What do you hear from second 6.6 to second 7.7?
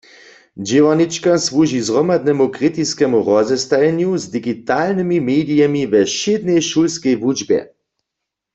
šulskej wučbje.